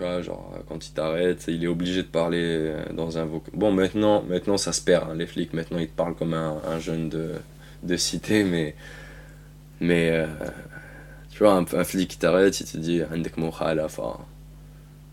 [0.00, 3.24] tu vois, genre euh, quand il t'arrête, il est obligé de parler euh, dans un
[3.24, 3.60] vocabulaire.
[3.60, 5.14] Bon, maintenant, maintenant ça se perd, hein.
[5.14, 7.34] les flics, maintenant ils te parlent comme un, un jeune de,
[7.82, 8.74] de, cité, mais.
[9.80, 10.10] Mais.
[10.10, 10.26] Euh,
[11.30, 14.16] tu vois, un, un flic qui t'arrête, il te dit Andek enfin.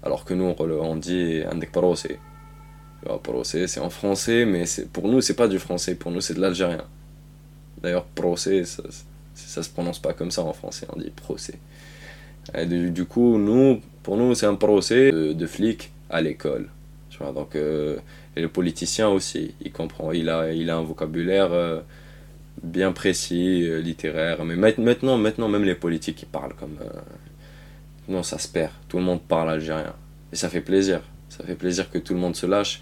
[0.03, 2.07] Alors que nous, on, on dit Andek Parose.
[3.23, 6.41] Procès, c'est en français, mais pour nous, c'est pas du français, pour nous, c'est de
[6.41, 6.83] l'algérien.
[7.81, 11.57] D'ailleurs, procès, ça, ça, ça, se prononce pas comme ça en français, on dit procès.
[12.53, 16.69] Et du, du coup, nous, pour nous, c'est un procès de, de flic à l'école.
[17.19, 17.97] Donc, euh,
[18.37, 21.81] et le politicien aussi, il comprend, il a, il a un vocabulaire euh,
[22.63, 24.45] bien précis, euh, littéraire.
[24.45, 26.77] Mais maintenant, maintenant, même les politiques, ils parlent comme.
[28.07, 28.71] non, ça se perd.
[28.87, 29.93] Tout le monde parle algérien.
[30.31, 31.01] Et ça fait plaisir.
[31.27, 32.79] Ça fait plaisir que tout le monde se lâche.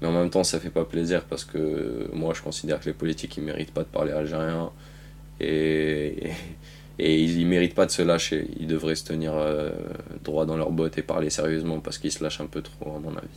[0.00, 2.92] Mais en même temps, ça fait pas plaisir parce que moi, je considère que les
[2.92, 4.70] politiques, ils méritent pas de parler algérien.
[5.40, 6.30] Et,
[7.00, 8.46] et, ils, ne méritent pas de se lâcher.
[8.58, 9.32] Ils devraient se tenir
[10.22, 12.98] droit dans leurs bottes et parler sérieusement parce qu'ils se lâchent un peu trop, à
[12.98, 13.28] mon avis.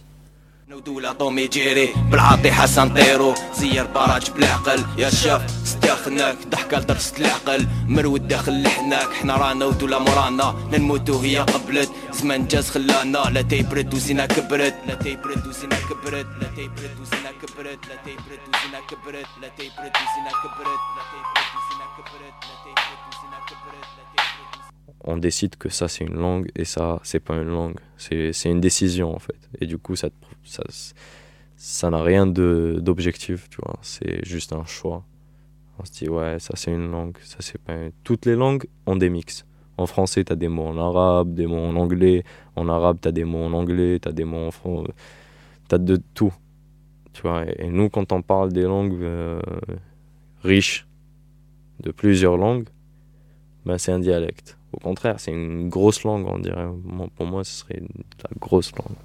[0.74, 3.36] ودولة طومي جيري بالعاطي حسن طيرو.
[3.54, 7.68] زير براج بالعقل يا شاف ستاخناك ضحكة لدرسة العقل.
[7.88, 9.14] مرود داخل لحناك.
[9.14, 11.92] حنا رانا ودولة مورانا نموتو هي قبلت.
[12.12, 13.18] زمان جاز خلانا.
[13.18, 14.76] لا تيبرد وزينا كبرت.
[14.88, 16.28] لا تيبرد وزينا كبرت.
[16.42, 17.80] لا تيبرد وزينا كبرت.
[17.90, 19.30] لا تيبرد وزينا كبرت.
[19.42, 20.82] لا تيبرد وزينا كبرت.
[21.02, 22.38] لا تيبرد وزينا كبرت.
[22.48, 23.90] لا تيبرد وزينا كبرت.
[23.98, 24.73] لا تيبرد
[25.04, 27.80] on décide que ça c'est une langue et ça c'est pas une langue.
[27.98, 29.50] C'est une décision en fait.
[29.60, 30.10] Et du coup ça
[30.44, 30.64] ça
[31.56, 33.78] ça n'a rien d'objectif, tu vois.
[33.82, 35.06] C'est juste un choix.
[35.80, 38.96] On se dit ouais ça c'est une langue, ça c'est pas toutes les langues ont
[38.96, 39.46] des mix.
[39.78, 42.24] En français, tu as des mots en arabe, des mots en anglais.
[42.56, 44.92] En arabe, tu as des mots en anglais, tu as des mots en français.
[45.68, 46.34] Tu as de tout.
[47.14, 49.42] Tu vois, et, nous, quand on parle des langues euh,
[50.44, 50.88] riches,
[51.80, 52.70] de plusieurs langues,
[53.66, 54.58] ben, c'est un dialecte.
[54.74, 56.68] Au contraire, c'est une grosse langue, on dirait.
[57.16, 58.98] Pour moi, ce serait la grosse langue.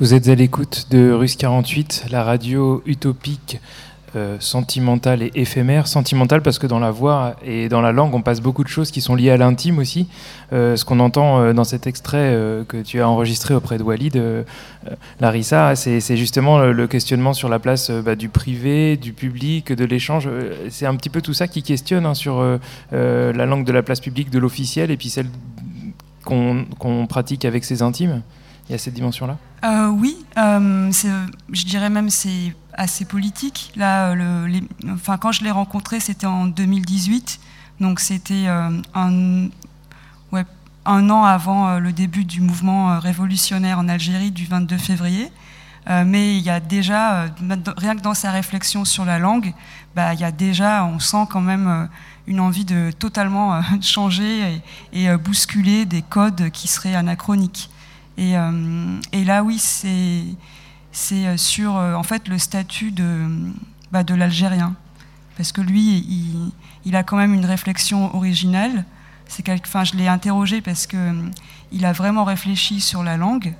[0.00, 3.60] Vous êtes à l'écoute de Russe 48, la radio utopique,
[4.14, 5.86] euh, sentimentale et éphémère.
[5.86, 8.90] Sentimentale parce que dans la voix et dans la langue, on passe beaucoup de choses
[8.90, 10.06] qui sont liées à l'intime aussi.
[10.52, 12.36] Euh, ce qu'on entend euh, dans cet extrait
[12.68, 14.22] que tu as enregistré auprès de Walid,
[15.18, 20.28] Larissa, c'est justement le, questionnement sur la place bah, du privé, du public, de l'échange.
[20.68, 22.44] C'est un petit peu tout ça qui questionne hein, sur
[22.92, 25.28] la langue de la place publique, de l'officiel, et puis celle
[26.24, 28.20] qu'on pratique avec ses intimes.
[28.68, 29.38] Il y a cette dimension-là?
[29.98, 33.72] Oui, je dirais même c'est assez politique.
[33.76, 37.40] Là, le, enfin, quand je l'ai rencontré, c'était en 2018,
[37.80, 39.48] donc c'était un,
[40.32, 40.44] ouais,
[40.84, 45.30] un an avant euh, le début du mouvement euh, révolutionnaire en Algérie du 22 février.
[45.88, 47.26] Euh, mais il y a déjà,
[47.76, 49.52] rien que dans sa réflexion sur la langue,
[49.96, 51.88] bah, il y a déjà, on sent quand même
[52.28, 57.68] une envie de totalement changer et, bousculer des codes qui seraient anachroniques.
[58.16, 58.34] Et,
[59.12, 60.22] et là, oui, c'est
[60.92, 63.26] c'est sur en fait le statut de,
[63.90, 64.74] bah, de l'Algérien,
[65.36, 66.52] parce que lui,
[66.84, 68.84] il, a quand même une réflexion originale
[69.32, 71.30] c'est enfin, je l'ai interrogé parce que euh,
[71.72, 73.54] il a vraiment réfléchi sur la langue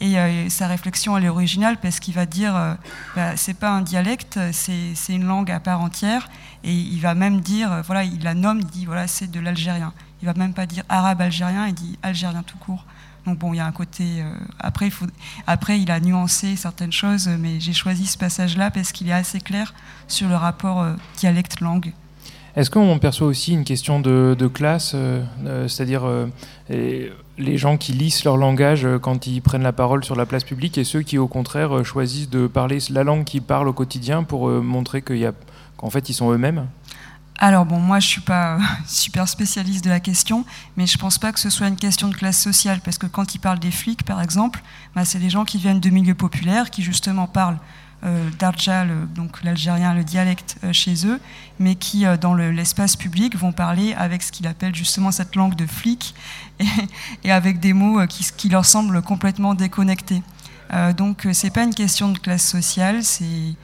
[0.00, 2.74] et euh, sa réflexion elle est originale parce qu'il va dire euh,
[3.14, 6.28] bah, c'est pas un dialecte, c'est une langue à part entière
[6.64, 9.92] et il va même dire voilà il la nomme, il dit voilà c'est de l'algérien.
[10.22, 12.84] Il va même pas dire arabe algérien, il dit algérien tout court.
[13.26, 14.24] Donc bon, il y a un côté.
[14.58, 15.06] après, il faut,
[15.46, 19.40] après, il a nuancé certaines choses, mais j'ai choisi ce passage-là parce qu'il est assez
[19.40, 19.74] clair
[20.08, 20.84] sur le rapport
[21.16, 21.92] dialecte-langue.
[22.54, 26.26] Est-ce qu'on perçoit aussi une question de, classe, euh, euh, c'est-à-dire euh,
[26.68, 30.76] les gens qui lissent leur langage quand ils prennent la parole sur la place publique
[30.76, 34.48] et ceux qui, au contraire, choisissent de parler la langue qu'ils parlent au quotidien pour
[34.48, 36.66] montrer qu'en fait, ils sont eux-mêmes?
[37.38, 40.44] Alors bon, moi je suis pas super spécialiste de la question,
[40.76, 43.34] mais je pense pas que ce soit une question de classe sociale, parce que quand
[43.34, 44.62] ils parlent des flics, par exemple,
[44.94, 47.58] bah, c'est des gens qui viennent de milieux populaires, qui justement parlent
[48.04, 51.20] euh, d'Arja, donc l'algérien, le dialecte euh, chez eux,
[51.60, 55.54] mais qui, euh, dans l'espace public, vont parler avec ce qu'il appelle justement cette langue
[55.54, 56.12] de flic
[57.24, 60.20] et, avec des mots qui, qui, leur semblent complètement déconnectés.
[60.96, 63.54] donc, c'est pas une question de classe sociale, c'est,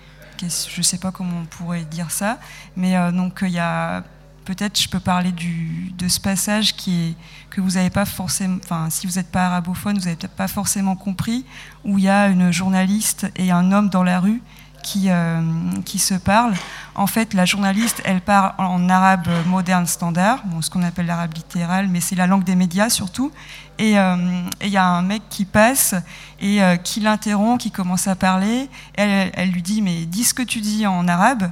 [0.46, 2.38] je sais pas comment on pourrait dire ça,
[2.76, 4.02] mais donc il y a
[4.44, 7.14] peut-être je peux parler de ce passage qui est,
[7.50, 10.48] que vous n'avez pas forcément, enfin si vous n'êtes pas arabophone, vous n'avez peut-être pas
[10.48, 11.44] forcément compris,
[11.84, 14.40] où il y a une journaliste et un homme dans la rue
[14.88, 15.40] qui, euh,
[15.84, 16.54] qui se parlent.
[16.94, 21.34] En fait, la journaliste, elle parle en arabe moderne standard, bon, ce qu'on appelle l'arabe
[21.34, 23.30] littéral, mais c'est la langue des médias surtout.
[23.78, 24.16] Et euh,
[24.62, 25.94] il y a un mec qui passe
[26.40, 28.68] et euh, qui l'interrompt, qui commence à parler.
[28.94, 31.50] Elle, lui dit, mais dis ce que tu dis en arabe.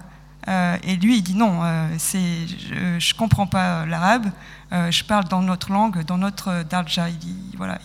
[0.48, 4.26] Euh, et lui, il dit non, euh, c'est, je ne comprends pas l'arabe,
[4.72, 7.08] euh, je parle dans notre langue, dans notre darja.
[7.08, 7.18] Il
[7.56, 7.78] voilà,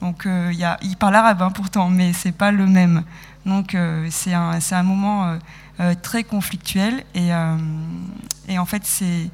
[0.00, 3.04] donc il parle arabe hein, pourtant, mais c'est pas le même.
[3.46, 3.76] Donc
[4.10, 5.38] c'est un, un moment
[6.02, 7.30] très conflictuel et,
[8.48, 9.30] et en fait c'est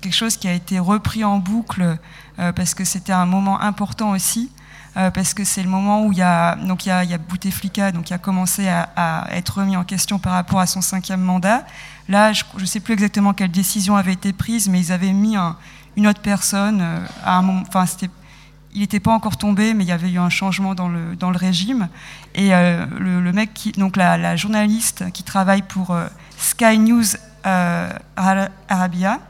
[0.00, 1.96] quelque chose qui a été repris en boucle
[2.36, 4.50] parce que c'était un moment important aussi.
[4.94, 7.14] parce que c'est le moment où il y a donc il y a, il y
[7.14, 10.80] a Bouteflika donc qui a commencé à, être remis en question par rapport à son
[10.80, 11.64] cinquième mandat.
[12.08, 15.36] Là, je ne sais plus exactement quelle décision avait été prise, mais ils avaient mis
[15.96, 16.82] une autre personne
[17.24, 17.62] à un moment.
[17.68, 18.10] Enfin, c'était
[18.74, 21.88] il n'était pas encore tombé, mais il y avait eu un changement dans le, régime.
[22.34, 27.04] Et euh, le, mec, donc la, journaliste qui travaille pour euh, Sky News
[27.46, 29.20] euh, Arabia,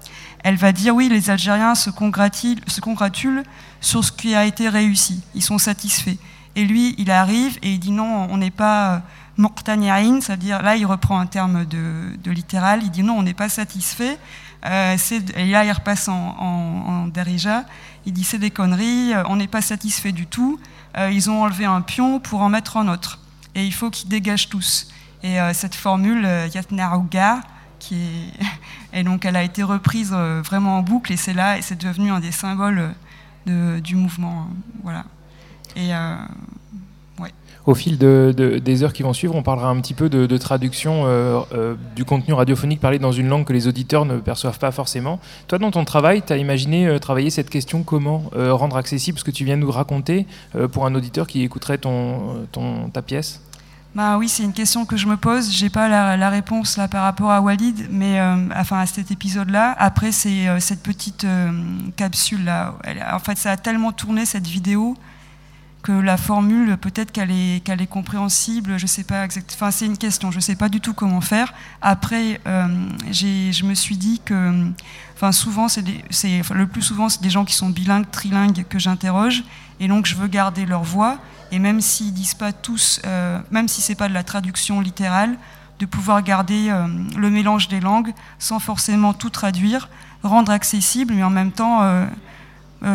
[0.42, 3.42] elle va dire oui, les Algériens se congratulent,
[3.80, 5.22] sur ce qui a été réussi.
[5.34, 6.16] Ils sont satisfaits.
[6.56, 9.02] Et lui, il arrive et il dit non, on n'est pas
[9.36, 13.48] Moqtani'in, c'est-à-dire là, il reprend un terme de, littéral, il dit non, on n'est pas
[13.48, 14.18] satisfait.
[14.64, 17.64] et là, il repasse en, en, en Darija
[18.06, 20.58] il dit c'est des conneries, euh, on n'est pas satisfait du tout.
[20.96, 23.18] Euh, ils ont enlevé un pion pour en mettre un autre.
[23.54, 24.88] Et il faut qu'ils dégagent tous.
[25.22, 27.40] Et euh, cette formule, Yatnarouga,
[27.78, 28.32] qui est...
[29.00, 32.10] et donc elle a été reprise vraiment en boucle, et c'est là, et c'est devenu
[32.10, 32.94] un des symboles
[33.46, 34.48] du mouvement.
[34.82, 35.04] Voilà.
[35.74, 35.90] Et
[37.68, 41.40] au fil des heures qui vont suivre, on parlera un petit peu de, traduction euh,
[41.52, 45.20] euh, du contenu radiophonique parlé dans une langue que les auditeurs ne perçoivent pas forcément.
[45.48, 49.24] Toi, dans ton travail, tu as imaginé euh, travailler cette question comment rendre accessible ce
[49.24, 50.26] que tu viens de nous raconter
[50.72, 52.46] pour un auditeur qui écouterait ton,
[52.92, 53.42] ta pièce?
[53.94, 55.50] Bah oui, c'est une question que je me pose.
[55.50, 58.18] J'ai pas la, réponse là par rapport à Walid, mais
[58.56, 59.74] enfin à cet épisode-là.
[59.78, 61.26] Après, c'est cette petite
[61.96, 62.74] capsule là.
[63.12, 64.96] en fait, ça a tellement tourné cette vidéo
[65.88, 69.56] que la formule, peut-être qu'elle est, qu'elle est compréhensible, je sais pas exactement.
[69.56, 71.54] Enfin, c'est une question, je sais pas du tout comment faire.
[71.80, 72.66] Après, euh,
[73.10, 74.66] je me suis dit que,
[75.14, 79.44] enfin, souvent, c'est, le plus souvent, c'est des gens qui sont bilingues, trilingues que j'interroge,
[79.80, 81.16] et donc je veux garder leur voix,
[81.52, 85.38] et même s'ils disent pas tous, euh, même si c'est pas de la traduction littérale,
[85.78, 89.88] de pouvoir garder euh, le mélange des langues sans forcément tout traduire,
[90.22, 92.04] rendre accessible, mais en même temps euh,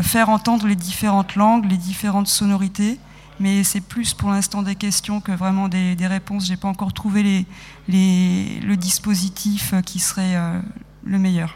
[0.01, 2.99] faire entendre les différentes langues, les différentes sonorités.
[3.39, 6.45] Mais c'est plus pour l'instant des questions que vraiment des, réponses.
[6.45, 7.45] Je n'ai pas encore trouvé les,
[7.87, 10.59] les, le dispositif qui serait euh,
[11.03, 11.55] le meilleur.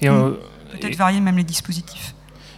[0.00, 0.08] Et.
[0.08, 2.14] Peut-être varier même les dispositifs.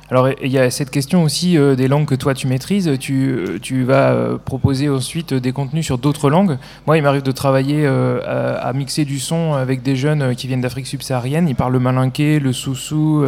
[0.08, 2.90] Alors il y a cette question aussi euh, des langues que toi tu maîtrises.
[2.98, 6.56] Tu, tu vas proposer ensuite des contenus sur d'autres langues.
[6.86, 10.60] Moi, il m'arrive de travailler à, à, mixer du son avec des jeunes qui viennent
[10.60, 11.48] d'Afrique subsaharienne.
[11.48, 13.24] Ils parlent le malinké, le soussou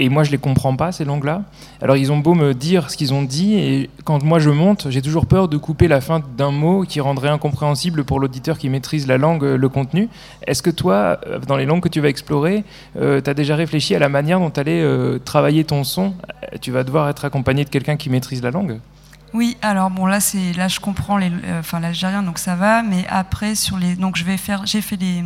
[0.00, 1.42] et moi je les comprends pas ces langues-là.
[1.80, 4.88] Alors ils ont beau me dire ce qu'ils ont dit, et quand moi je monte,
[4.90, 8.70] j'ai toujours peur de couper la fin d'un mot qui rendrait incompréhensible pour l'auditeur qui
[8.70, 10.08] maîtrise la langue, le contenu.
[10.46, 12.64] Est-ce que toi, euh, dans les langues que tu vas explorer,
[12.96, 16.14] euh, tu as déjà réfléchi à la manière dont tu allais euh, travailler ton son?
[16.62, 18.80] Tu vas devoir être accompagné de quelqu'un qui maîtrise la langue
[19.32, 23.06] oui, alors bon là c'est là je comprends les, euh, l'algérien donc ça va, mais
[23.08, 25.22] après sur les donc je vais faire j'ai fait les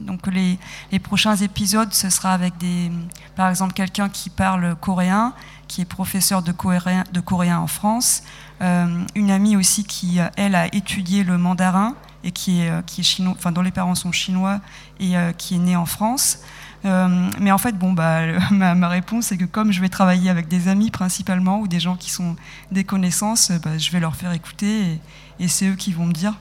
[0.00, 0.58] donc les,
[0.90, 2.90] les, prochains épisodes ce sera avec des
[3.36, 5.32] par exemple quelqu'un qui parle coréen,
[5.68, 7.22] qui est professeur de coréen de
[7.54, 8.24] en France,
[8.62, 13.34] euh, une amie aussi qui elle a étudié le mandarin et qui est qui chinois,
[13.36, 14.60] enfin dont les parents sont chinois
[14.98, 16.40] et qui est née en France.
[16.86, 17.08] Euh,
[17.40, 20.68] mais en fait, bon, bah, ma, réponse est que comme je vais travailler avec des
[20.68, 22.36] amis principalement ou des gens qui sont
[22.70, 25.00] des connaissances, bah, je vais leur faire écouter
[25.40, 26.34] et, c'est eux qui vont me dire.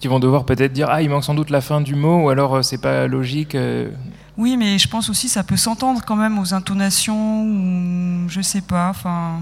[0.00, 2.28] Qui vont devoir peut-être dire ah il manque sans doute la fin du mot ou
[2.28, 3.54] alors euh, c'est pas logique.
[3.54, 3.90] Euh.
[4.36, 8.60] Oui, mais je pense aussi ça peut s'entendre quand même aux intonations ou je sais
[8.60, 8.88] pas.
[8.90, 9.40] Enfin.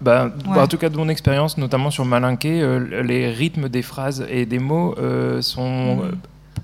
[0.00, 4.26] Bah, bah, en tout cas, de mon expérience, notamment sur Malinqué, les rythmes des phrases
[4.28, 4.96] et des mots
[5.40, 6.12] sont mm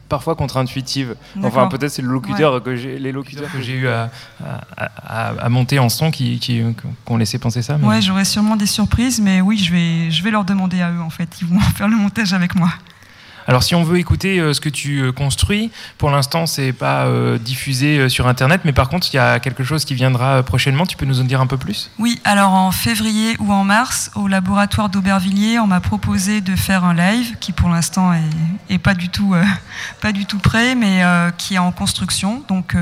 [0.08, 1.16] parfois contre-intuitive.
[1.42, 4.10] Enfin, peut-être c'est le locuteur que j'ai, les locuteurs que j'ai eu à,
[5.06, 6.62] à, monter en son qui, qui,
[7.06, 7.78] ont laissé penser ça.
[7.78, 7.86] Mais...
[7.86, 11.00] Ouais, j'aurais sûrement des surprises, mais oui, je vais, je vais leur demander à eux
[11.00, 11.28] en fait.
[11.40, 12.70] Ils vont faire le montage avec moi.
[13.48, 17.06] Alors si on veut écouter euh, ce que tu euh, construis, pour l'instant c'est pas
[17.06, 20.84] euh, diffusé sur internet, mais par contre il y a quelque chose qui viendra prochainement.
[20.84, 21.90] Tu peux nous en dire un peu plus?
[21.98, 26.84] Oui, alors en février ou en mars, au laboratoire d'Aubervilliers, on m'a proposé de faire
[26.84, 28.12] un live qui pour l'instant
[28.68, 29.34] est, pas du tout
[30.02, 31.02] pas du tout prêt, mais
[31.38, 32.42] qui est en construction.
[32.48, 32.76] Donc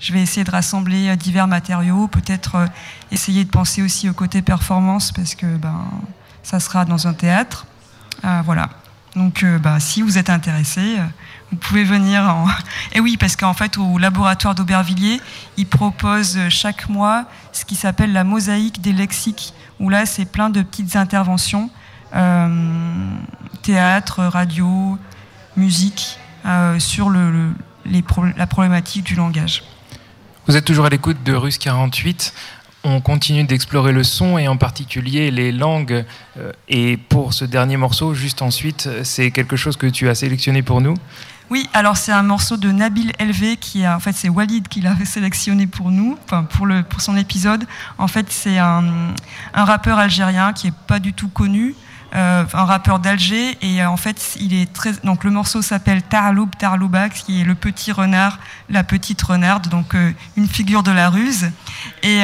[0.00, 2.66] je vais essayer de rassembler divers matériaux, peut-être
[3.12, 5.86] essayer de penser aussi au côté performance parce que ben
[6.42, 7.66] ça sera dans un théâtre.
[8.44, 8.68] voilà.
[9.18, 11.04] Donc, euh, bah, si vous êtes intéressé, euh,
[11.50, 12.22] vous pouvez venir.
[12.22, 12.46] En...
[12.92, 15.20] Et oui, parce qu'en fait, au laboratoire d'Aubervilliers,
[15.56, 20.24] ils proposent euh, chaque mois ce qui s'appelle la mosaïque des lexiques, où là, c'est
[20.24, 21.70] plein de petites interventions,
[23.62, 24.96] théâtre, radio,
[25.56, 26.18] musique,
[26.78, 27.52] sur le,
[27.84, 28.04] les
[28.36, 29.64] la problématique du langage.
[30.46, 32.32] Vous êtes toujours à l'écoute de Russe 48.
[32.84, 36.04] On continue d'explorer le son et en particulier les langues.
[36.38, 40.62] Euh, et pour ce dernier morceau, juste ensuite, c'est quelque chose que tu as sélectionné
[40.62, 40.94] pour nous?
[41.50, 44.82] Oui, alors c'est un morceau de Nabil Elvé qui a, en fait c'est Walid qui
[44.82, 46.18] l'a sélectionné pour nous,
[46.50, 47.64] pour le pour son épisode.
[47.96, 49.14] En fait c'est un,
[49.54, 51.74] un, rappeur algérien qui est pas du tout connu,
[52.14, 56.02] euh, un rappeur d'Alger et euh, en fait il est très donc le morceau s'appelle
[56.02, 58.38] Tarloub Tarloubac qui est le petit renard,
[58.70, 61.50] la petite renarde donc euh, une figure de la ruse
[62.02, 62.22] et,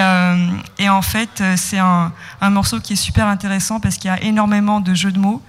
[0.79, 4.23] et en fait c'est un, un morceau qui est super intéressant parce qu'il y a
[4.23, 5.43] énormément de jeux de mots.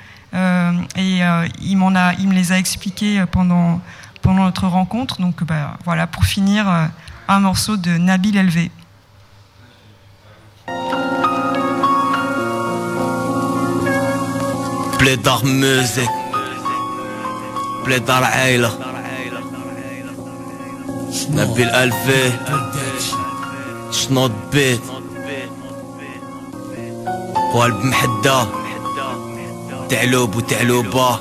[0.97, 1.21] Et
[1.61, 3.79] il, m'en a, il me les a expliqués pendant,
[4.21, 5.21] pendant notre rencontre.
[5.21, 6.67] Donc bah, voilà, pour finir,
[7.27, 8.69] un morceau de Nabil Elvé.
[15.05, 16.09] بلاد ميوزك
[17.85, 18.79] بلاد عايلة
[21.29, 22.31] نبيل ألفي
[23.91, 24.81] شنوط بيت
[27.53, 28.47] قلب محدة
[29.89, 31.19] تعلوب وتعلوبة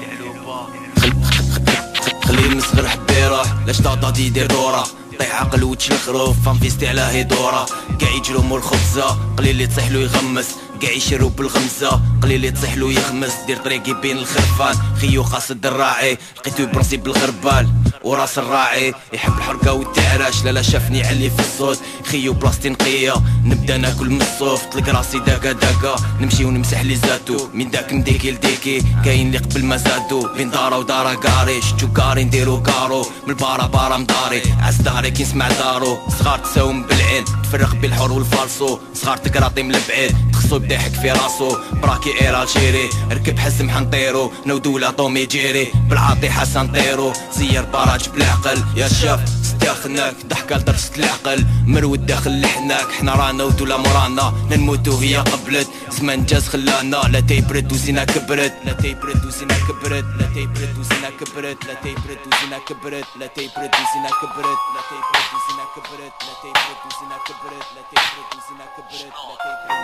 [2.25, 4.87] خليه مصغر حبي روح لاش تعطى يدير دورة
[5.19, 7.67] طيح عقل وتشلخروف فانفيستي على هيدورة
[8.01, 13.57] كاع يجرو مول الخبزة قليل اللي تصيح يغمس كاع يشرو بالغمزة قليل له يخمس دير
[13.57, 14.77] طريقي بين الخرفان.
[15.01, 17.69] خيو قاصد الراعي لقيتو براسي بالغربال
[18.05, 20.45] وراس الراعي يحب الحرقة والتعراش.
[20.45, 21.79] لا لا شافني علي في الصوت.
[22.05, 23.15] خيو بلاصتي نقية
[23.45, 24.65] نبدأ ناكل من الصوف.
[24.65, 27.49] تلقى راسي داكا داكا نمشي ونمسح لي زاتو.
[27.55, 32.25] من داك مديكي لديكي كاين اللي قبل ما زادو بين دارا ودارا كاري شتو كاري
[32.25, 35.99] نديرو كارو من البارا بارا مداري عز داري كي نسمع دارو.
[36.19, 41.57] صغار تساوم بالعين تفرق بين الحور والفالصو صغار تقراطي من البعيد تخصو يحك في راسو.
[41.73, 45.73] براكي اير الجيري ركب حسم حنطيرو نودو لا طومي جيري.
[45.89, 47.13] بالعاطي حسن طيرو.
[47.33, 51.47] زير باراج بالعقل يا شاف ستاخناك ضحكة لدرست العقل.
[51.67, 52.93] مرود داخل لحناك.
[52.99, 54.35] حنا رانا ودولا مورانا.
[54.51, 55.69] نموتو هي قبلت.
[55.91, 56.97] زمان جاز خلانا.
[56.97, 58.55] لا تيبرد وزينا كبرت.
[58.65, 60.05] لا تيبرد وزينا كبرت.
[60.19, 61.59] لا تيبرد وزينا كبرت.
[61.69, 63.07] لا تيبرد وزينا كبرت.
[63.21, 64.59] لا تيبرد وزينا كبرت.
[64.75, 66.15] لا تيبرد وزينا كبرت.
[66.27, 67.67] لا تيبرد وزينا كبرت.
[67.77, 69.13] لا تيبرد وزينا كبرت.
[69.15, 69.43] لا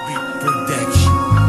[0.08, 0.39] تيبرد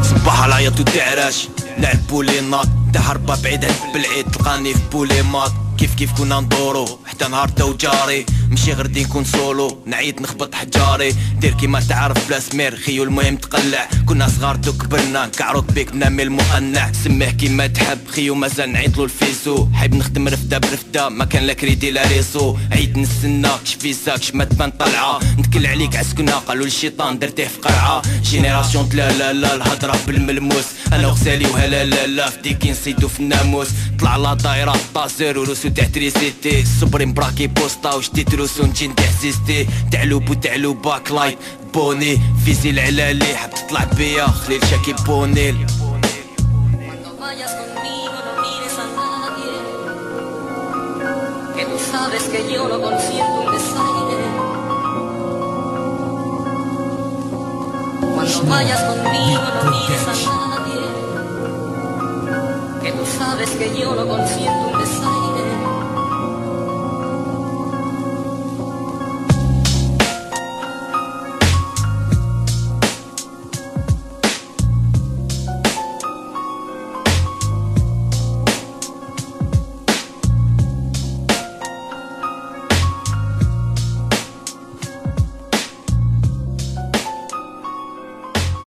[0.04, 2.68] صباح العيط وتعرش لعب بولي ناط.
[2.94, 5.52] تهربة بعيد هد بالعيد تلقاني في بولي ماط.
[5.82, 9.84] كيف كيف كنا ندورو؟ حتى نهار تا وجاري مشي غردي نكون سولو.
[9.86, 11.16] نعيط نخبط حجاري.
[11.40, 12.76] دير كيما تعرف بلا سمير.
[12.76, 13.90] خيو المهم تقلع.
[14.06, 15.28] كنا صغار تو كبرنا.
[15.28, 18.00] كعروك بيك بنامي المقنع سميه كيما تحب.
[18.08, 19.68] خيو مازال نعيطلو الفيسو.
[19.74, 22.58] حيب نخدم رفده برفده ما كان لا كريدي لا ريسو.
[22.72, 23.50] عيد نستنى.
[23.66, 26.36] كشفيساك شما تبان طلعه نتكل عليك عسكنا.
[26.36, 28.02] قالوا الشيطان درتيه في قرعة.
[28.24, 29.56] جينيراسيون لا لا لا.
[29.56, 30.66] الهضرة بالملموس.
[30.94, 32.30] أنا وغسالي وهلا لا لا.
[32.30, 33.68] في ديكي نصيدو في الناموس.
[34.00, 34.76] طلع لا دايرة.
[34.94, 41.39] طازر ورسو تاع تريسيتي سوبريم براكي بوستا وشتيت روسو نجي ندحسيستي تعلوب وتعلوب باك لايت
[41.75, 45.67] بوني فيزي العلالي حب تطلع بيا خليل شاكي بونيل
[51.57, 54.27] que tú sabes que yo no consiento un desaire.
[58.15, 60.15] Cuando vayas conmigo no mires a
[60.53, 60.83] nadie,
[62.83, 65.00] que tú sabes que yo no consiento un desaire.